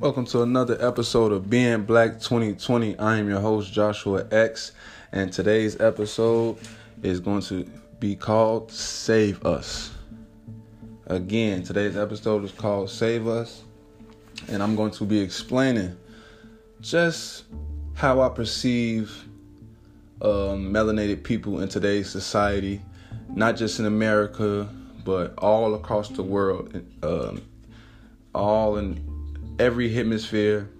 Welcome 0.00 0.24
to 0.28 0.40
another 0.40 0.78
episode 0.80 1.30
of 1.30 1.50
Being 1.50 1.82
Black 1.82 2.12
2020. 2.20 2.98
I 2.98 3.18
am 3.18 3.28
your 3.28 3.38
host, 3.38 3.70
Joshua 3.70 4.26
X, 4.30 4.72
and 5.12 5.30
today's 5.30 5.78
episode 5.78 6.56
is 7.02 7.20
going 7.20 7.42
to 7.42 7.70
be 7.98 8.16
called 8.16 8.72
Save 8.72 9.44
Us. 9.44 9.90
Again, 11.08 11.64
today's 11.64 11.98
episode 11.98 12.44
is 12.44 12.50
called 12.50 12.88
Save 12.88 13.28
Us, 13.28 13.62
and 14.48 14.62
I'm 14.62 14.74
going 14.74 14.92
to 14.92 15.04
be 15.04 15.20
explaining 15.20 15.94
just 16.80 17.44
how 17.92 18.22
I 18.22 18.30
perceive 18.30 19.12
um, 20.22 20.72
melanated 20.72 21.24
people 21.24 21.60
in 21.60 21.68
today's 21.68 22.08
society, 22.08 22.80
not 23.28 23.54
just 23.54 23.78
in 23.78 23.84
America, 23.84 24.66
but 25.04 25.34
all 25.36 25.74
across 25.74 26.08
the 26.08 26.22
world, 26.22 26.82
um, 27.02 27.42
all 28.34 28.78
in 28.78 29.09
every 29.60 29.92
hemisphere, 29.92 30.70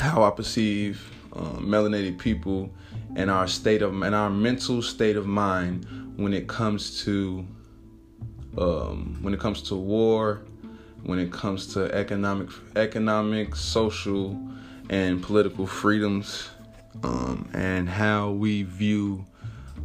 how 0.00 0.24
I 0.24 0.30
perceive 0.30 1.08
um, 1.32 1.66
melanated 1.66 2.18
people 2.18 2.68
and 3.14 3.30
our 3.30 3.46
state 3.46 3.80
of 3.80 4.02
and 4.02 4.14
our 4.14 4.28
mental 4.28 4.82
state 4.82 5.16
of 5.16 5.26
mind 5.26 5.86
when 6.16 6.34
it 6.34 6.48
comes 6.48 7.04
to 7.04 7.46
um, 8.58 9.16
when 9.22 9.32
it 9.32 9.38
comes 9.38 9.62
to 9.62 9.76
war, 9.76 10.42
when 11.04 11.20
it 11.20 11.30
comes 11.30 11.72
to 11.74 11.94
economic, 11.94 12.48
economic, 12.74 13.54
social, 13.54 14.36
and 14.90 15.22
political 15.22 15.64
freedoms, 15.64 16.48
um, 17.04 17.48
and 17.54 17.88
how 17.88 18.30
we 18.30 18.64
view 18.64 19.24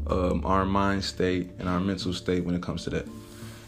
um, 0.07 0.43
our 0.43 0.65
mind 0.65 1.03
state 1.03 1.51
and 1.59 1.69
our 1.69 1.79
mental 1.79 2.13
state 2.13 2.43
when 2.43 2.55
it 2.55 2.63
comes 2.63 2.83
to 2.85 2.89
that. 2.89 3.07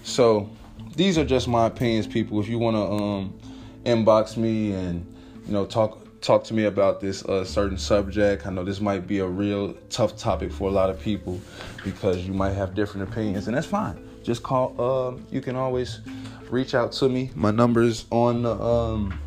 So, 0.03 0.49
these 0.95 1.19
are 1.19 1.25
just 1.25 1.47
my 1.47 1.67
opinions, 1.67 2.07
people. 2.07 2.39
If 2.39 2.47
you 2.47 2.57
want 2.57 2.75
to 2.75 2.81
um, 2.81 3.39
inbox 3.85 4.37
me 4.37 4.73
and 4.73 5.05
you 5.45 5.53
know 5.53 5.65
talk 5.65 6.05
talk 6.21 6.43
to 6.43 6.53
me 6.53 6.65
about 6.65 6.99
this 6.99 7.23
uh, 7.25 7.45
certain 7.45 7.77
subject. 7.77 8.47
I 8.47 8.49
know 8.49 8.63
this 8.63 8.81
might 8.81 9.07
be 9.07 9.19
a 9.19 9.27
real 9.27 9.73
tough 9.89 10.17
topic 10.17 10.51
for 10.51 10.67
a 10.67 10.71
lot 10.71 10.89
of 10.89 10.99
people 10.99 11.39
because 11.83 12.25
you 12.25 12.33
might 12.33 12.53
have 12.53 12.73
different 12.73 13.09
opinions, 13.09 13.47
and 13.47 13.55
that's 13.55 13.67
fine. 13.67 13.97
Just 14.23 14.43
call. 14.43 14.75
Uh, 14.79 15.19
you 15.31 15.41
can 15.41 15.55
always 15.55 16.01
reach 16.49 16.73
out 16.73 16.91
to 16.93 17.09
me. 17.09 17.29
My 17.35 17.51
number's 17.51 18.05
on 18.09 18.43
the 18.43 18.59
um, 18.59 19.19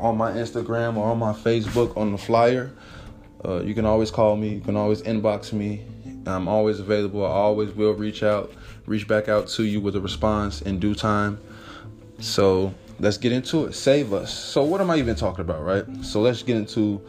on 0.00 0.16
my 0.16 0.32
Instagram 0.32 0.96
or 0.96 1.10
on 1.10 1.18
my 1.18 1.32
Facebook 1.32 1.96
on 1.96 2.12
the 2.12 2.18
flyer. 2.18 2.72
Uh, 3.44 3.62
you 3.62 3.74
can 3.74 3.84
always 3.84 4.10
call 4.10 4.36
me. 4.36 4.54
You 4.54 4.60
can 4.60 4.76
always 4.76 5.02
inbox 5.02 5.52
me. 5.52 5.84
I'm 6.26 6.48
always 6.48 6.80
available. 6.80 7.24
I 7.24 7.30
always 7.30 7.70
will 7.72 7.94
reach 7.94 8.22
out, 8.22 8.52
reach 8.86 9.08
back 9.08 9.28
out 9.28 9.48
to 9.48 9.64
you 9.64 9.80
with 9.80 9.96
a 9.96 10.00
response 10.00 10.62
in 10.62 10.78
due 10.78 10.94
time. 10.94 11.40
So 12.18 12.72
let's 13.02 13.18
get 13.18 13.32
into 13.32 13.66
it. 13.66 13.74
Save 13.74 14.12
us. 14.12 14.32
So 14.32 14.62
what 14.62 14.80
am 14.80 14.88
I 14.88 14.96
even 14.96 15.16
talking 15.16 15.40
about, 15.40 15.62
right? 15.64 15.84
So 16.02 16.20
let's 16.22 16.42
get 16.42 16.56
into 16.56 17.02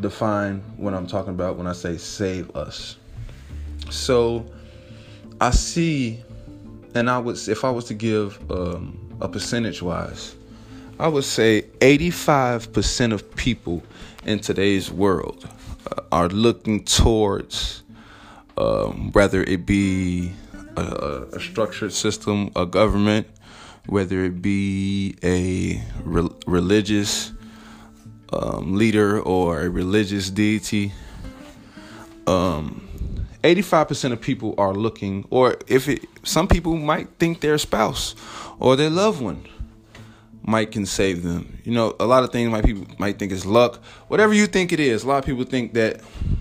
define 0.00 0.60
what 0.78 0.94
I'm 0.94 1.06
talking 1.06 1.34
about 1.34 1.56
when 1.56 1.66
I 1.66 1.72
say 1.72 1.98
save 1.98 2.56
us. 2.56 2.96
So 3.90 4.46
I 5.42 5.50
see, 5.50 6.22
and 6.94 7.10
I 7.10 7.18
would, 7.18 7.36
if 7.48 7.64
I 7.64 7.70
was 7.70 7.84
to 7.86 7.94
give 7.94 8.40
um, 8.50 8.98
a 9.20 9.28
percentage 9.28 9.82
wise, 9.82 10.34
I 10.98 11.08
would 11.08 11.24
say 11.24 11.62
85% 11.80 13.12
of 13.12 13.34
people 13.36 13.82
in 14.24 14.38
today's 14.38 14.90
world 14.90 15.46
uh, 15.90 16.02
are 16.12 16.28
looking 16.28 16.84
towards, 16.84 17.82
um, 18.56 19.12
whether 19.12 19.42
it 19.42 19.66
be 19.66 20.32
a, 20.76 21.26
a 21.32 21.40
structured 21.40 21.92
system, 21.92 22.50
a 22.56 22.64
government, 22.64 23.26
whether 23.86 24.24
it 24.24 24.42
be 24.42 25.16
a 25.22 25.82
re- 26.04 26.28
religious 26.46 27.32
um, 28.32 28.74
leader 28.74 29.20
or 29.20 29.62
a 29.62 29.70
religious 29.70 30.30
deity. 30.30 30.92
Um, 32.26 32.86
85% 33.42 34.12
of 34.12 34.20
people 34.20 34.54
are 34.58 34.74
looking, 34.74 35.26
or 35.30 35.56
if 35.66 35.88
it, 35.88 36.04
some 36.22 36.46
people 36.46 36.76
might 36.76 37.08
think 37.18 37.40
their 37.40 37.58
spouse 37.58 38.14
or 38.58 38.76
their 38.76 38.90
loved 38.90 39.20
one 39.20 39.44
might 40.42 40.70
can 40.72 40.86
save 40.86 41.22
them. 41.22 41.58
You 41.64 41.72
know, 41.72 41.96
a 41.98 42.06
lot 42.06 42.22
of 42.22 42.32
things 42.32 42.50
might 42.50 42.64
people 42.64 42.86
might 42.98 43.18
think 43.18 43.32
is 43.32 43.46
luck. 43.46 43.82
Whatever 44.08 44.34
you 44.34 44.46
think 44.46 44.72
it 44.72 44.80
is, 44.80 45.04
a 45.04 45.08
lot 45.08 45.18
of 45.18 45.24
people 45.24 45.44
think 45.44 45.74
that 45.74 46.00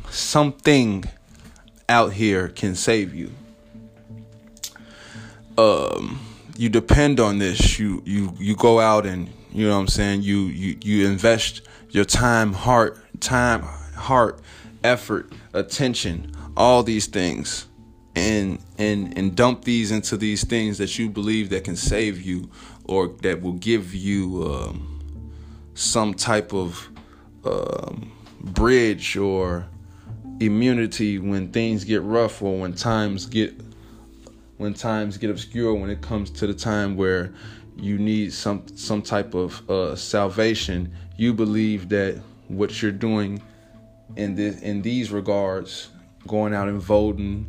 something 0.09 1.03
out 1.87 2.13
here 2.13 2.49
can 2.49 2.75
save 2.75 3.13
you. 3.13 3.31
Um 5.57 6.19
you 6.59 6.67
depend 6.67 7.21
on 7.21 7.39
this. 7.39 7.79
You 7.79 8.03
you 8.05 8.33
you 8.37 8.53
go 8.53 8.81
out 8.81 9.05
and 9.05 9.29
you 9.53 9.65
know 9.65 9.75
what 9.75 9.79
I'm 9.79 9.87
saying. 9.87 10.23
You 10.23 10.39
you 10.41 10.77
you 10.83 11.07
invest 11.07 11.61
your 11.89 12.03
time, 12.03 12.51
heart, 12.51 12.99
time, 13.21 13.61
heart, 13.61 14.41
effort, 14.83 15.31
attention, 15.53 16.35
all 16.57 16.83
these 16.83 17.07
things, 17.07 17.65
and 18.13 18.59
and 18.77 19.17
and 19.17 19.37
dump 19.37 19.63
these 19.63 19.89
into 19.91 20.17
these 20.17 20.43
things 20.43 20.77
that 20.79 20.99
you 20.99 21.09
believe 21.09 21.49
that 21.51 21.63
can 21.63 21.77
save 21.77 22.21
you 22.21 22.49
or 22.83 23.07
that 23.21 23.41
will 23.41 23.53
give 23.53 23.95
you 23.95 24.43
um, 24.43 25.31
some 25.75 26.13
type 26.13 26.53
of 26.53 26.89
um, 27.45 28.11
bridge 28.41 29.15
or 29.15 29.65
immunity 30.41 31.19
when 31.19 31.53
things 31.53 31.85
get 31.85 32.01
rough 32.01 32.41
or 32.41 32.59
when 32.59 32.73
times 32.73 33.27
get 33.27 33.68
when 34.59 34.73
times 34.73 35.17
get 35.17 35.29
obscure 35.29 35.73
when 35.73 35.89
it 35.89 36.01
comes 36.01 36.29
to 36.29 36.45
the 36.45 36.53
time 36.53 36.95
where 36.95 37.33
you 37.77 37.97
need 37.97 38.31
some 38.33 38.61
some 38.75 39.01
type 39.01 39.33
of 39.33 39.67
uh, 39.69 39.95
salvation 39.95 40.93
you 41.17 41.33
believe 41.33 41.89
that 41.89 42.21
what 42.49 42.81
you're 42.81 42.91
doing 42.91 43.41
in 44.17 44.35
this 44.35 44.61
in 44.61 44.81
these 44.81 45.11
regards 45.11 45.89
going 46.27 46.53
out 46.53 46.67
and 46.67 46.81
voting 46.81 47.47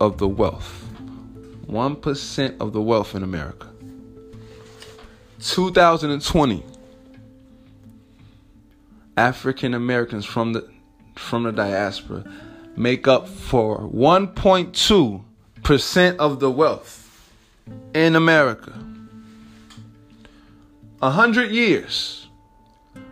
of 0.00 0.18
the 0.18 0.28
wealth. 0.28 0.84
1% 1.66 2.60
of 2.60 2.72
the 2.72 2.80
wealth 2.80 3.14
in 3.14 3.22
America. 3.22 3.68
2020 5.40 6.64
African 9.16 9.74
Americans 9.74 10.24
from 10.24 10.52
the 10.52 10.68
from 11.14 11.42
the 11.42 11.52
diaspora 11.52 12.24
make 12.76 13.08
up 13.08 13.28
for 13.28 13.80
1.2% 13.80 16.16
of 16.16 16.38
the 16.38 16.50
wealth 16.50 17.32
in 17.92 18.14
America. 18.14 18.72
A 21.02 21.10
hundred 21.10 21.50
years. 21.50 22.28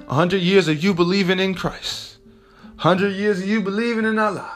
A 0.09 0.15
hundred 0.15 0.43
years 0.43 0.69
of 0.69 0.83
you 0.83 0.95
believing 0.95 1.41
in 1.41 1.55
Christ. 1.55 2.16
100 2.77 3.15
years 3.15 3.39
of 3.41 3.49
you 3.49 3.63
believing 3.63 4.05
in 4.05 4.19
Allah. 4.19 4.53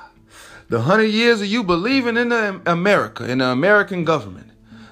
The 0.69 0.77
100 0.77 1.05
years 1.05 1.41
of 1.41 1.47
you 1.47 1.65
believing 1.65 2.19
in 2.19 2.31
America, 2.67 3.29
in 3.29 3.39
the 3.39 3.47
American 3.47 4.05
government. 4.05 4.51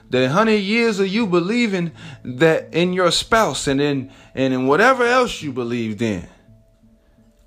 The 0.08 0.22
100 0.22 0.52
years 0.52 0.98
of 0.98 1.08
you 1.08 1.26
believing 1.26 1.92
that 2.24 2.72
in 2.72 2.94
your 2.94 3.10
spouse 3.12 3.66
and 3.66 3.82
in 3.82 4.10
and 4.34 4.54
in 4.54 4.66
whatever 4.66 5.04
else 5.04 5.42
you 5.42 5.52
believed 5.52 6.00
in. 6.00 6.26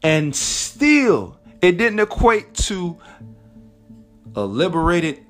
And 0.04 0.36
still 0.36 1.40
it 1.64 1.78
didn't 1.80 2.00
equate 2.00 2.54
to 2.68 2.98
a 4.36 4.46
liberated 4.46 5.26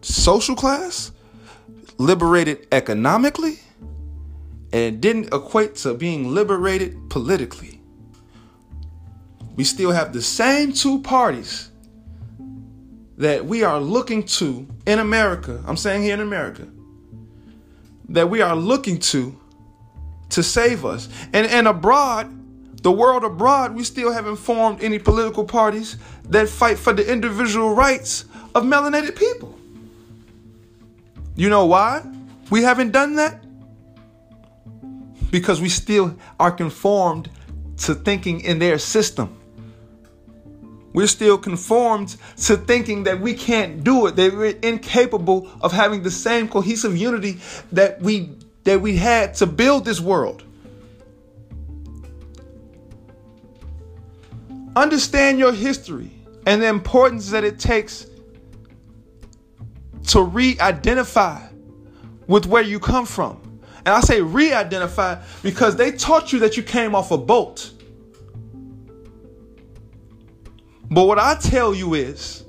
social 0.00 0.56
class, 0.56 1.12
liberated 1.98 2.66
economically, 2.72 3.60
and 4.72 5.02
didn't 5.02 5.34
equate 5.34 5.74
to 5.76 5.92
being 5.92 6.32
liberated 6.32 7.10
politically 7.10 7.71
we 9.56 9.64
still 9.64 9.90
have 9.90 10.12
the 10.12 10.22
same 10.22 10.72
two 10.72 11.00
parties 11.00 11.70
that 13.18 13.44
we 13.44 13.62
are 13.62 13.80
looking 13.80 14.24
to 14.24 14.66
in 14.86 14.98
America, 14.98 15.62
I'm 15.66 15.76
saying 15.76 16.02
here 16.02 16.14
in 16.14 16.20
America, 16.20 16.66
that 18.08 18.28
we 18.28 18.40
are 18.42 18.56
looking 18.56 18.98
to 18.98 19.38
to 20.30 20.42
save 20.42 20.84
us. 20.84 21.08
And 21.32 21.46
and 21.46 21.68
abroad, 21.68 22.30
the 22.82 22.90
world 22.90 23.24
abroad, 23.24 23.74
we 23.74 23.84
still 23.84 24.12
haven't 24.12 24.36
formed 24.36 24.82
any 24.82 24.98
political 24.98 25.44
parties 25.44 25.96
that 26.30 26.48
fight 26.48 26.78
for 26.78 26.92
the 26.92 27.10
individual 27.10 27.74
rights 27.74 28.24
of 28.54 28.64
melanated 28.64 29.16
people. 29.16 29.56
You 31.36 31.48
know 31.48 31.66
why 31.66 32.02
we 32.50 32.62
haven't 32.62 32.90
done 32.90 33.16
that? 33.16 33.42
Because 35.30 35.60
we 35.60 35.68
still 35.68 36.16
are 36.38 36.50
conformed 36.50 37.30
to 37.78 37.94
thinking 37.94 38.40
in 38.40 38.58
their 38.58 38.78
system. 38.78 39.38
We're 40.92 41.06
still 41.06 41.38
conformed 41.38 42.16
to 42.44 42.56
thinking 42.56 43.04
that 43.04 43.20
we 43.20 43.34
can't 43.34 43.82
do 43.82 44.06
it, 44.06 44.16
that 44.16 44.34
we're 44.34 44.58
incapable 44.62 45.48
of 45.60 45.72
having 45.72 46.02
the 46.02 46.10
same 46.10 46.48
cohesive 46.48 46.96
unity 46.96 47.40
that 47.72 48.00
we 48.00 48.36
that 48.64 48.80
we 48.80 48.96
had 48.96 49.34
to 49.34 49.46
build 49.46 49.84
this 49.84 50.00
world. 50.00 50.44
Understand 54.76 55.38
your 55.38 55.52
history 55.52 56.10
and 56.46 56.62
the 56.62 56.68
importance 56.68 57.30
that 57.30 57.44
it 57.44 57.58
takes 57.58 58.06
to 60.08 60.22
re 60.22 60.56
identify 60.60 61.46
with 62.26 62.46
where 62.46 62.62
you 62.62 62.78
come 62.78 63.06
from. 63.06 63.40
And 63.84 63.88
I 63.88 64.00
say 64.00 64.20
re 64.20 64.52
identify 64.52 65.22
because 65.42 65.76
they 65.76 65.92
taught 65.92 66.32
you 66.32 66.38
that 66.40 66.56
you 66.56 66.62
came 66.62 66.94
off 66.94 67.10
a 67.10 67.18
boat. 67.18 67.72
But 70.92 71.04
what 71.04 71.18
I 71.18 71.36
tell 71.36 71.74
you 71.74 71.94
is, 71.94 72.44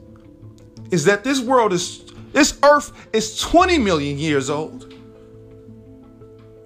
is 0.92 1.06
that 1.06 1.24
this 1.24 1.40
world 1.40 1.72
is, 1.72 2.04
this 2.34 2.60
earth 2.62 2.92
is 3.14 3.40
20 3.40 3.78
million 3.78 4.18
years 4.18 4.50
old, 4.50 4.94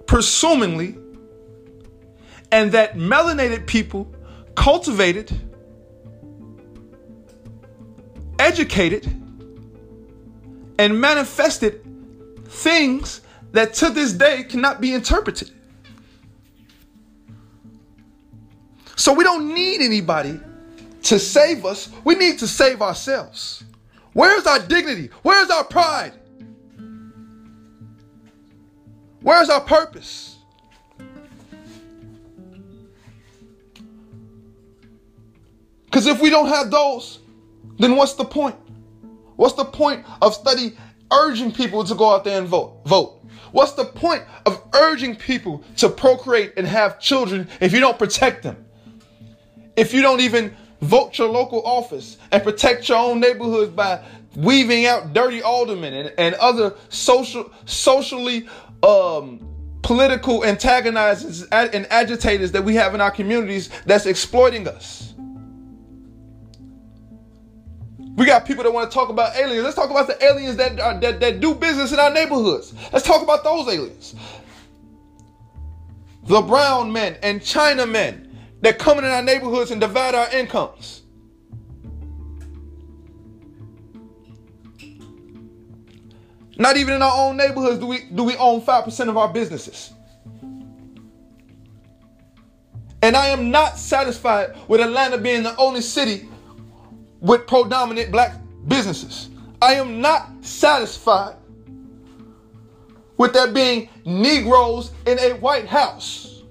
presumably, 0.06 0.98
and 2.50 2.72
that 2.72 2.94
melanated 2.96 3.68
people 3.68 4.12
cultivated 4.56 5.30
educated 8.40 9.04
and 10.78 11.00
manifested 11.00 11.80
things 12.46 13.20
that 13.52 13.74
to 13.74 13.90
this 13.90 14.12
day 14.12 14.42
cannot 14.42 14.80
be 14.80 14.94
interpreted. 14.94 15.50
So 18.96 19.12
we 19.12 19.22
don't 19.22 19.54
need 19.54 19.80
anybody 19.80 20.40
to 21.08 21.18
save 21.18 21.64
us. 21.64 21.90
We 22.04 22.16
need 22.16 22.38
to 22.40 22.46
save 22.46 22.82
ourselves. 22.82 23.64
Where's 24.12 24.46
our 24.46 24.58
dignity? 24.58 25.08
Where's 25.22 25.48
our 25.48 25.64
pride? 25.64 26.12
Where's 29.22 29.48
our 29.48 29.62
purpose? 29.62 30.36
Because 35.86 36.06
if 36.06 36.20
we 36.20 36.28
don't 36.28 36.48
have 36.48 36.70
those, 36.70 37.20
then 37.78 37.96
what's 37.96 38.12
the 38.12 38.24
point? 38.24 38.56
What's 39.36 39.54
the 39.54 39.64
point 39.64 40.04
of 40.20 40.34
study 40.34 40.76
urging 41.10 41.52
people 41.52 41.84
to 41.84 41.94
go 41.94 42.10
out 42.10 42.24
there 42.24 42.38
and 42.38 42.46
vote? 42.46 42.82
Vote. 42.84 43.24
What's 43.52 43.72
the 43.72 43.86
point 43.86 44.24
of 44.44 44.62
urging 44.74 45.16
people 45.16 45.64
to 45.78 45.88
procreate 45.88 46.52
and 46.58 46.66
have 46.66 47.00
children 47.00 47.48
if 47.62 47.72
you 47.72 47.80
don't 47.80 47.98
protect 47.98 48.42
them? 48.42 48.66
If 49.74 49.94
you 49.94 50.02
don't 50.02 50.20
even 50.20 50.54
vote 50.80 51.18
your 51.18 51.28
local 51.28 51.64
office 51.64 52.18
and 52.30 52.42
protect 52.42 52.88
your 52.88 52.98
own 52.98 53.20
neighborhoods 53.20 53.72
by 53.72 54.02
weaving 54.36 54.86
out 54.86 55.12
dirty 55.12 55.42
aldermen 55.42 55.92
and, 55.94 56.12
and 56.18 56.34
other 56.36 56.74
social 56.88 57.50
socially 57.64 58.48
um, 58.82 59.40
political 59.82 60.40
antagonizers 60.40 61.46
and 61.50 61.86
agitators 61.90 62.52
that 62.52 62.62
we 62.62 62.74
have 62.74 62.94
in 62.94 63.00
our 63.00 63.10
communities 63.10 63.70
that's 63.86 64.06
exploiting 64.06 64.68
us. 64.68 65.14
We 68.16 68.26
got 68.26 68.44
people 68.44 68.64
that 68.64 68.72
want 68.72 68.90
to 68.90 68.94
talk 68.94 69.10
about 69.10 69.36
aliens. 69.36 69.62
Let's 69.62 69.76
talk 69.76 69.90
about 69.90 70.08
the 70.08 70.22
aliens 70.24 70.56
that, 70.56 70.80
are, 70.80 70.98
that, 71.00 71.20
that 71.20 71.38
do 71.38 71.54
business 71.54 71.92
in 71.92 72.00
our 72.00 72.10
neighborhoods. 72.10 72.74
Let's 72.92 73.06
talk 73.06 73.22
about 73.22 73.44
those 73.44 73.68
aliens. 73.68 74.16
The 76.24 76.42
brown 76.42 76.92
men 76.92 77.16
and 77.22 77.40
China 77.42 77.86
men 77.86 78.27
that 78.60 78.78
come 78.78 78.98
in 78.98 79.04
our 79.04 79.22
neighborhoods 79.22 79.70
and 79.70 79.80
divide 79.80 80.14
our 80.14 80.30
incomes. 80.34 81.02
Not 86.56 86.76
even 86.76 86.94
in 86.94 87.02
our 87.02 87.28
own 87.28 87.36
neighborhoods 87.36 87.78
do 87.78 87.86
we 87.86 88.00
do 88.12 88.24
we 88.24 88.34
own 88.36 88.60
5% 88.60 89.08
of 89.08 89.16
our 89.16 89.32
businesses. 89.32 89.92
And 93.00 93.16
I 93.16 93.28
am 93.28 93.52
not 93.52 93.78
satisfied 93.78 94.56
with 94.66 94.80
Atlanta 94.80 95.18
being 95.18 95.44
the 95.44 95.54
only 95.56 95.80
city 95.80 96.28
with 97.20 97.46
predominant 97.46 98.10
black 98.10 98.34
businesses. 98.66 99.30
I 99.62 99.74
am 99.74 100.00
not 100.00 100.30
satisfied 100.40 101.36
with 103.16 103.32
there 103.32 103.52
being 103.52 103.88
Negroes 104.04 104.90
in 105.06 105.18
a 105.20 105.34
White 105.34 105.66
House. 105.66 106.42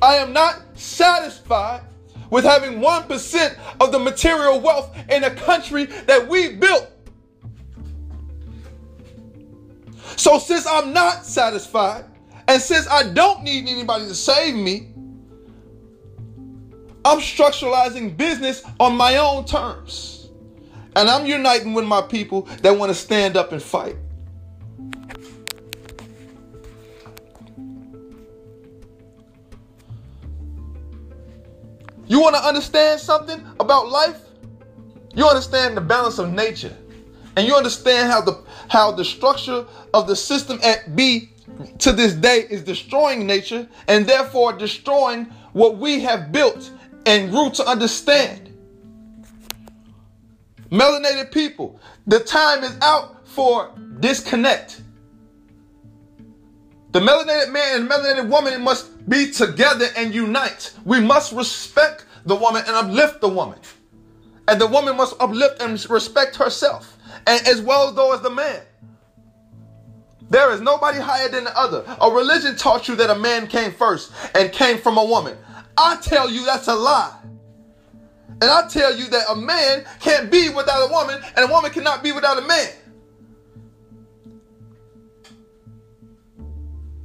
I 0.00 0.16
am 0.16 0.32
not 0.32 0.61
satisfied 0.74 1.82
with 2.30 2.44
having 2.44 2.80
1% 2.80 3.58
of 3.80 3.92
the 3.92 3.98
material 3.98 4.58
wealth 4.60 4.96
in 5.10 5.24
a 5.24 5.30
country 5.30 5.84
that 5.84 6.26
we 6.28 6.56
built. 6.56 6.90
So, 10.16 10.38
since 10.38 10.66
I'm 10.66 10.92
not 10.92 11.24
satisfied, 11.24 12.04
and 12.48 12.60
since 12.60 12.86
I 12.88 13.12
don't 13.12 13.42
need 13.42 13.68
anybody 13.68 14.06
to 14.06 14.14
save 14.14 14.54
me, 14.54 14.92
I'm 17.04 17.18
structuralizing 17.18 18.16
business 18.16 18.62
on 18.78 18.96
my 18.96 19.16
own 19.16 19.44
terms. 19.44 20.30
And 20.94 21.08
I'm 21.08 21.26
uniting 21.26 21.72
with 21.74 21.84
my 21.84 22.02
people 22.02 22.42
that 22.62 22.76
want 22.76 22.90
to 22.90 22.94
stand 22.94 23.36
up 23.36 23.52
and 23.52 23.62
fight. 23.62 23.96
You 32.12 32.20
want 32.20 32.36
to 32.36 32.44
understand 32.46 33.00
something 33.00 33.42
about 33.58 33.88
life? 33.88 34.20
You 35.14 35.26
understand 35.26 35.78
the 35.78 35.80
balance 35.80 36.18
of 36.18 36.30
nature. 36.30 36.76
And 37.36 37.46
you 37.46 37.54
understand 37.54 38.12
how 38.12 38.20
the 38.20 38.44
how 38.68 38.92
the 38.92 39.02
structure 39.02 39.64
of 39.94 40.06
the 40.06 40.14
system 40.14 40.60
at 40.62 40.94
B 40.94 41.30
to 41.78 41.90
this 41.90 42.12
day 42.12 42.46
is 42.50 42.62
destroying 42.64 43.26
nature 43.26 43.66
and 43.88 44.06
therefore 44.06 44.52
destroying 44.52 45.24
what 45.54 45.78
we 45.78 46.00
have 46.00 46.32
built 46.32 46.70
and 47.06 47.30
grew 47.30 47.48
to 47.52 47.64
understand. 47.66 48.52
Melanated 50.70 51.32
people, 51.32 51.80
the 52.06 52.20
time 52.20 52.62
is 52.62 52.76
out 52.82 53.26
for 53.26 53.70
disconnect. 54.00 54.82
The 56.92 57.00
melanated 57.00 57.50
man 57.52 57.80
and 57.80 57.90
melanated 57.90 58.28
woman 58.28 58.62
must 58.62 59.08
be 59.08 59.30
together 59.30 59.86
and 59.96 60.14
unite. 60.14 60.74
We 60.84 61.00
must 61.00 61.32
respect 61.32 62.04
the 62.26 62.36
woman 62.36 62.62
and 62.66 62.76
uplift 62.76 63.22
the 63.22 63.28
woman. 63.28 63.58
And 64.46 64.60
the 64.60 64.66
woman 64.66 64.96
must 64.96 65.14
uplift 65.18 65.62
and 65.62 65.88
respect 65.88 66.36
herself, 66.36 66.98
and 67.26 67.46
as 67.46 67.62
well 67.62 67.92
though 67.92 68.12
as 68.12 68.20
the 68.20 68.30
man. 68.30 68.60
There 70.28 70.50
is 70.52 70.60
nobody 70.60 70.98
higher 70.98 71.28
than 71.28 71.44
the 71.44 71.58
other. 71.58 71.84
A 72.00 72.10
religion 72.10 72.56
taught 72.56 72.88
you 72.88 72.96
that 72.96 73.10
a 73.10 73.18
man 73.18 73.46
came 73.46 73.72
first 73.72 74.12
and 74.34 74.52
came 74.52 74.78
from 74.78 74.98
a 74.98 75.04
woman. 75.04 75.36
I 75.78 75.96
tell 75.96 76.30
you 76.30 76.44
that's 76.44 76.68
a 76.68 76.74
lie. 76.74 77.16
And 78.28 78.44
I 78.44 78.66
tell 78.68 78.96
you 78.96 79.08
that 79.08 79.24
a 79.30 79.36
man 79.36 79.84
can't 80.00 80.30
be 80.30 80.48
without 80.48 80.88
a 80.88 80.92
woman, 80.92 81.22
and 81.36 81.48
a 81.48 81.52
woman 81.52 81.70
cannot 81.70 82.02
be 82.02 82.12
without 82.12 82.38
a 82.38 82.42
man. 82.42 82.68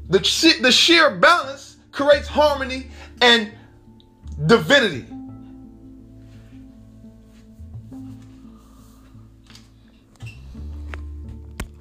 The, 0.10 0.20
the 0.62 0.72
sheer 0.72 1.16
balance 1.18 1.78
creates 1.92 2.28
harmony 2.28 2.88
and 3.22 3.52
divinity. 4.46 5.06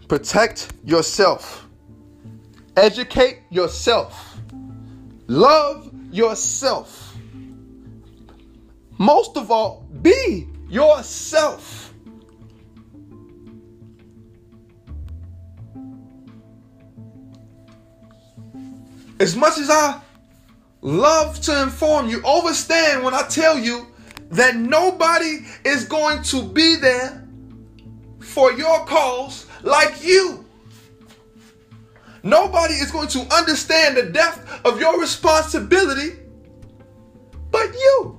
Protect 0.09 0.73
yourself. 0.85 1.67
Educate 2.77 3.41
yourself. 3.51 4.39
Love 5.27 5.91
yourself. 6.13 7.17
Most 8.99 9.37
of 9.37 9.51
all, 9.51 9.87
be 10.03 10.49
yourself. 10.69 11.93
As 19.19 19.35
much 19.35 19.59
as 19.59 19.71
I 19.71 20.01
love 20.83 21.41
to 21.43 21.63
inform 21.63 22.09
you, 22.09 22.23
understand 22.25 23.03
when 23.03 23.15
I 23.15 23.23
tell 23.29 23.59
you 23.59 23.87
that 24.31 24.57
nobody 24.57 25.39
is 25.65 25.85
going 25.85 26.23
to 26.25 26.43
be 26.43 26.77
there 26.77 27.27
for 28.21 28.53
your 28.53 28.85
cause 28.85 29.47
like 29.63 30.05
you. 30.05 30.45
Nobody 32.23 32.75
is 32.75 32.91
going 32.91 33.09
to 33.09 33.21
understand 33.35 33.97
the 33.97 34.03
depth 34.05 34.67
of 34.67 34.81
your 34.81 35.01
responsibility 35.01 36.19
but 37.51 37.73
you. 37.73 38.19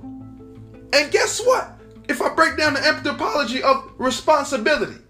And 0.92 1.12
guess 1.12 1.40
what? 1.40 1.78
If 2.08 2.22
I 2.22 2.34
break 2.34 2.56
down 2.56 2.74
the 2.74 2.84
anthropology 2.84 3.62
of 3.62 3.92
responsibility, 3.98 5.00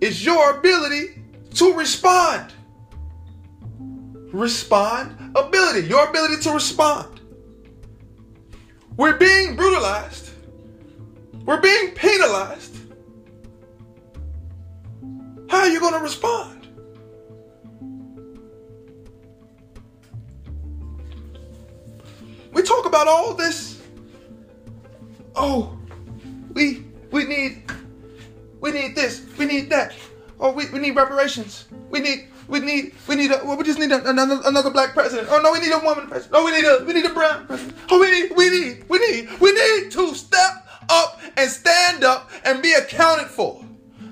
it's 0.00 0.24
your 0.24 0.58
ability 0.58 1.22
to 1.54 1.74
respond. 1.74 2.52
Respond 4.32 5.36
ability, 5.36 5.86
your 5.88 6.08
ability 6.08 6.42
to 6.42 6.52
respond. 6.52 7.20
We're 8.96 9.16
being 9.18 9.56
brutalized. 9.56 10.30
We're 11.44 11.60
being 11.60 11.90
penalized. 11.90 12.76
How 15.50 15.58
are 15.58 15.68
you 15.68 15.80
going 15.80 15.92
to 15.92 16.00
respond? 16.00 16.68
We 22.52 22.62
talk 22.62 22.86
about 22.86 23.08
all 23.08 23.34
this. 23.34 23.82
Oh, 25.34 25.78
we 26.52 26.84
we 27.10 27.24
need 27.24 27.64
we 28.60 28.72
need 28.72 28.94
this, 28.94 29.26
we 29.38 29.44
need 29.44 29.68
that. 29.70 29.94
Oh, 30.38 30.52
we, 30.52 30.68
we 30.70 30.78
need 30.78 30.96
reparations. 30.96 31.66
We 31.90 32.00
need 32.00 32.28
we 32.48 32.60
need 32.60 32.94
we 33.08 33.16
need 33.16 33.30
a 33.30 33.40
well, 33.44 33.56
we 33.56 33.64
just 33.64 33.78
need 33.78 33.92
a, 33.92 34.08
another 34.08 34.40
another 34.44 34.70
black 34.70 34.94
president. 34.94 35.28
Oh 35.30 35.40
no, 35.40 35.52
we 35.52 35.60
need 35.60 35.72
a 35.72 35.78
woman 35.78 36.06
president. 36.06 36.34
Oh, 36.34 36.44
we 36.44 36.52
need 36.52 36.64
a 36.64 36.84
we 36.84 36.92
need 36.92 37.04
a 37.04 37.12
brown 37.12 37.46
president. 37.46 37.76
Oh, 37.90 38.00
we 38.00 38.10
need 38.10 38.36
we 38.36 38.50
need 38.50 38.84
we 38.88 38.98
need 38.98 39.40
we 39.40 39.52
need 39.52 39.90
to 39.90 40.14
step 40.14 40.66
up 40.88 41.20
and 41.36 41.50
stand 41.50 42.04
up 42.04 42.30
and 42.44 42.62
be 42.62 42.72
accounted 42.72 43.28
for. 43.28 43.64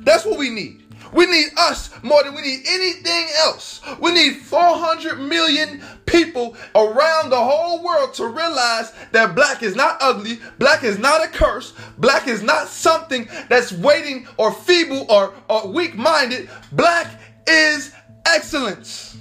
That's 0.03 0.25
what 0.25 0.39
we 0.39 0.51
need. 0.51 0.81
We 1.13 1.27
need 1.27 1.49
us 1.57 1.91
more 2.03 2.23
than 2.23 2.35
we 2.35 2.43
need 2.43 2.63
anything 2.69 3.29
else. 3.39 3.81
We 3.99 4.13
need 4.13 4.37
400 4.37 5.19
million 5.19 5.83
people 6.07 6.57
around 6.75 7.31
the 7.31 7.37
whole 7.37 7.83
world 7.83 8.15
to 8.15 8.27
realize 8.27 8.93
that 9.13 9.35
black 9.35 9.63
is 9.63 9.75
not 9.75 9.97
ugly, 10.01 10.39
black 10.59 10.85
is 10.85 10.99
not 10.99 11.25
a 11.25 11.29
curse, 11.29 11.75
black 11.99 12.29
is 12.29 12.43
not 12.43 12.69
something 12.69 13.29
that's 13.49 13.73
waiting 13.73 14.27
or 14.37 14.53
feeble 14.53 15.07
or, 15.11 15.35
or 15.49 15.69
weak 15.69 15.97
minded. 15.97 16.49
Black 16.73 17.21
is 17.47 17.93
excellence. 18.35 19.17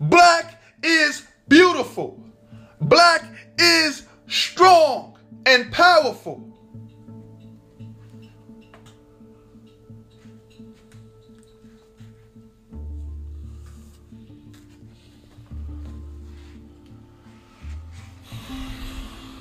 Black 0.00 0.60
is 0.82 1.26
beautiful. 1.48 2.22
Black 2.80 3.24
is 3.58 4.06
strong 4.26 5.18
and 5.46 5.72
powerful. 5.72 6.48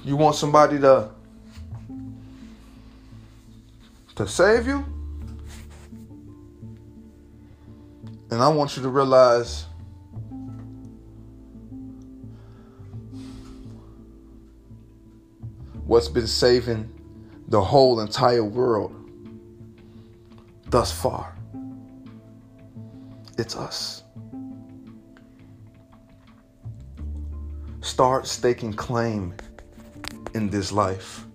You 0.04 0.16
want 0.18 0.36
somebody 0.36 0.80
to 0.80 1.10
to 4.16 4.28
save 4.28 4.68
you? 4.68 5.01
And 8.32 8.42
I 8.42 8.48
want 8.48 8.78
you 8.78 8.84
to 8.84 8.90
realize 8.90 9.66
what's 15.86 16.08
been 16.08 16.28
saving 16.28 16.90
the 17.50 17.62
whole 17.62 18.00
entire 18.00 18.46
world 18.46 18.96
thus 20.68 20.94
far. 20.94 21.36
It's 23.38 23.58
us. 23.58 24.04
Start 27.82 28.28
staking 28.28 28.72
claim 28.72 29.34
in 30.34 30.50
this 30.50 30.72
life. 30.72 31.26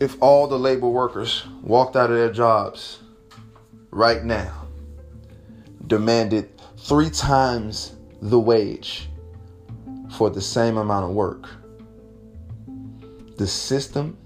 If 0.00 0.20
all 0.20 0.48
the 0.48 0.58
labor 0.58 0.88
workers 0.88 1.46
walked 1.62 1.94
out 1.94 2.10
of 2.10 2.16
their 2.16 2.32
jobs 2.32 2.98
right 3.98 4.24
now, 4.24 4.68
demanded 5.88 6.48
three 6.78 7.10
times 7.10 7.96
the 8.22 8.38
wage 8.38 9.08
for 10.16 10.30
the 10.30 10.40
same 10.40 10.76
amount 10.76 11.04
of 11.04 11.10
work, 11.10 11.48
the 13.36 13.46
system 13.46 14.16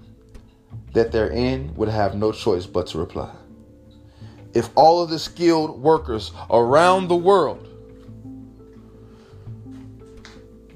that 0.93 1.11
they're 1.11 1.31
in 1.31 1.73
would 1.73 1.89
have 1.89 2.15
no 2.15 2.31
choice 2.31 2.67
but 2.67 2.85
to 2.85 2.99
reply. 2.99 3.33
If 4.53 4.69
all 4.75 5.01
of 5.01 5.09
the 5.09 5.17
skilled 5.17 5.81
workers 5.81 6.31
around 6.51 7.07
the 7.07 7.15
world 7.15 7.67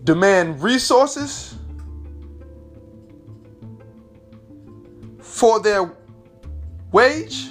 demand 0.04 0.64
resources 0.64 1.54
for 5.20 5.60
their 5.60 5.96
wage, 6.92 7.50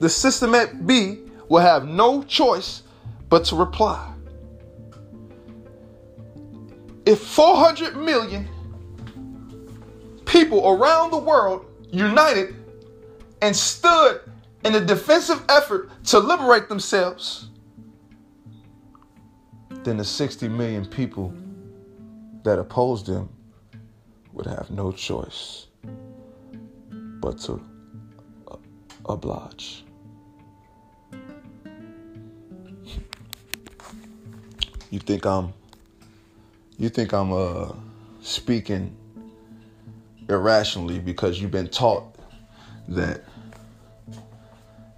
the 0.00 0.08
system 0.08 0.54
at 0.54 0.86
B 0.86 1.20
will 1.48 1.60
have 1.60 1.86
no 1.86 2.22
choice 2.24 2.82
but 3.28 3.44
to 3.46 3.56
reply. 3.56 4.12
If 7.06 7.20
400 7.20 7.96
million 7.96 8.48
people 10.24 10.68
around 10.68 11.10
the 11.10 11.18
world 11.18 11.66
united 11.90 12.54
and 13.42 13.54
stood 13.54 14.20
in 14.64 14.74
a 14.74 14.80
defensive 14.80 15.42
effort 15.48 15.90
to 16.04 16.18
liberate 16.18 16.68
themselves, 16.68 17.48
then 19.84 19.96
the 19.96 20.04
60 20.04 20.48
million 20.48 20.86
people 20.86 21.34
that 22.44 22.58
opposed 22.58 23.06
them 23.06 23.28
would 24.32 24.46
have 24.46 24.70
no 24.70 24.92
choice 24.92 25.66
but 27.20 27.38
to 27.38 27.62
uh, 28.50 28.56
oblige. 29.06 29.84
You 34.90 34.98
think 34.98 35.24
I'm 35.24 35.52
you 36.78 36.88
think 36.88 37.12
I'm 37.12 37.32
uh 37.32 37.72
speaking 38.20 38.96
irrationally 40.28 40.98
because 40.98 41.40
you've 41.40 41.50
been 41.50 41.68
taught 41.68 42.14
that 42.88 43.22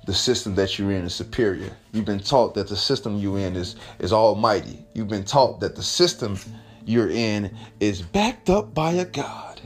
the 0.06 0.14
system 0.14 0.54
that 0.56 0.78
you're 0.78 0.92
in 0.92 1.04
is 1.04 1.14
superior. 1.14 1.70
You've 1.92 2.04
been 2.04 2.20
taught 2.20 2.54
that 2.54 2.68
the 2.68 2.76
system 2.76 3.18
you're 3.18 3.38
in 3.38 3.54
is, 3.54 3.76
is 3.98 4.12
almighty. 4.12 4.84
You've 4.94 5.08
been 5.08 5.24
taught 5.24 5.60
that 5.60 5.76
the 5.76 5.82
system 5.82 6.38
you're 6.84 7.10
in 7.10 7.56
is 7.78 8.02
backed 8.02 8.50
up 8.50 8.74
by 8.74 8.92
a 8.92 9.04
God. 9.04 9.60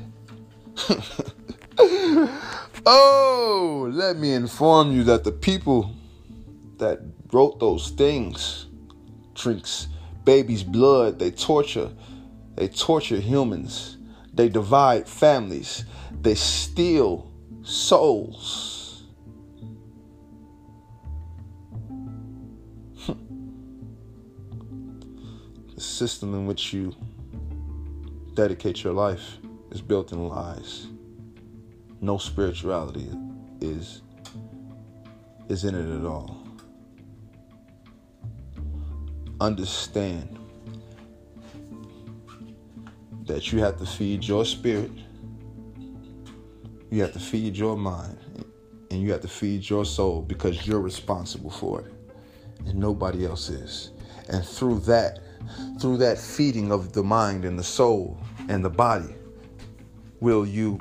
oh, 2.86 3.90
let 3.92 4.18
me 4.18 4.34
inform 4.34 4.92
you 4.92 5.04
that 5.04 5.24
the 5.24 5.32
people 5.32 5.94
that 6.76 7.00
wrote 7.32 7.58
those 7.58 7.90
things 7.90 8.66
drinks 9.34 9.88
baby's 10.26 10.62
blood, 10.62 11.18
they 11.18 11.30
torture, 11.30 11.90
they 12.56 12.68
torture 12.68 13.18
humans, 13.18 13.96
they 14.34 14.50
divide 14.50 15.08
families, 15.08 15.86
they 16.20 16.34
steal 16.34 17.32
souls. 17.62 19.04
Hmm. 23.06 23.12
The 25.74 25.80
system 25.80 26.34
in 26.34 26.46
which 26.46 26.74
you 26.74 26.94
dedicate 28.34 28.84
your 28.84 28.92
life 28.92 29.38
is 29.70 29.80
built 29.80 30.12
in 30.12 30.28
lies. 30.28 30.88
No 32.00 32.18
spirituality 32.18 33.08
is 33.60 34.02
is 35.48 35.64
in 35.64 35.74
it 35.76 36.00
at 36.00 36.04
all. 36.04 36.45
Understand 39.40 40.38
that 43.26 43.52
you 43.52 43.58
have 43.58 43.78
to 43.78 43.84
feed 43.84 44.24
your 44.24 44.46
spirit, 44.46 44.90
you 46.90 47.02
have 47.02 47.12
to 47.12 47.18
feed 47.18 47.54
your 47.54 47.76
mind, 47.76 48.18
and 48.90 49.02
you 49.02 49.12
have 49.12 49.20
to 49.20 49.28
feed 49.28 49.68
your 49.68 49.84
soul 49.84 50.22
because 50.22 50.66
you're 50.66 50.80
responsible 50.80 51.50
for 51.50 51.80
it, 51.82 51.92
and 52.66 52.76
nobody 52.76 53.26
else 53.26 53.50
is. 53.50 53.90
And 54.30 54.42
through 54.42 54.80
that, 54.80 55.18
through 55.80 55.98
that 55.98 56.16
feeding 56.16 56.72
of 56.72 56.92
the 56.92 57.02
mind 57.02 57.44
and 57.44 57.58
the 57.58 57.64
soul 57.64 58.18
and 58.48 58.64
the 58.64 58.70
body, 58.70 59.14
will 60.20 60.46
you 60.46 60.80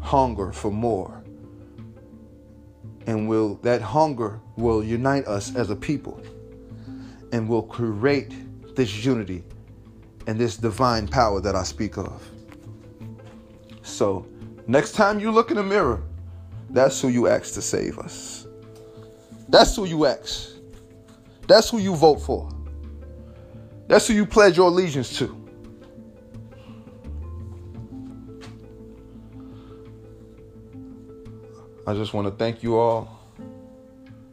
hunger 0.00 0.50
for 0.50 0.72
more. 0.72 1.22
And 3.06 3.28
will 3.28 3.56
that 3.62 3.80
hunger 3.80 4.40
will 4.56 4.82
unite 4.82 5.26
us 5.26 5.54
as 5.54 5.70
a 5.70 5.76
people 5.76 6.20
and 7.32 7.48
will 7.48 7.62
create 7.62 8.74
this 8.76 9.04
unity 9.04 9.42
and 10.26 10.38
this 10.38 10.56
divine 10.56 11.08
power 11.08 11.40
that 11.40 11.56
I 11.56 11.64
speak 11.64 11.96
of. 11.98 12.22
So 13.82 14.26
Next 14.66 14.92
time 14.92 15.18
you 15.18 15.30
look 15.30 15.50
in 15.50 15.56
the 15.56 15.62
mirror, 15.62 16.02
that's 16.70 17.00
who 17.00 17.08
you 17.08 17.26
ask 17.26 17.54
to 17.54 17.62
save 17.62 17.98
us. 17.98 18.46
That's 19.48 19.74
who 19.74 19.84
you 19.84 20.06
ask. 20.06 20.50
That's 21.48 21.68
who 21.70 21.78
you 21.78 21.94
vote 21.94 22.20
for. 22.22 22.48
That's 23.88 24.06
who 24.06 24.14
you 24.14 24.24
pledge 24.24 24.56
your 24.56 24.68
allegiance 24.68 25.18
to. 25.18 25.38
I 31.84 31.94
just 31.94 32.14
want 32.14 32.28
to 32.28 32.30
thank 32.30 32.62
you 32.62 32.78
all 32.78 33.18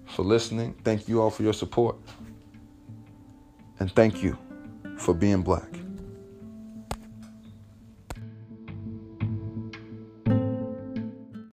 for 0.06 0.22
listening. 0.24 0.76
Thank 0.84 1.08
you 1.08 1.22
all 1.22 1.32
for 1.32 1.42
your 1.42 1.54
support. 1.54 1.98
And 3.80 3.92
thank 3.92 4.22
you 4.22 4.38
for 4.98 5.14
being 5.14 5.42
black. 5.42 5.79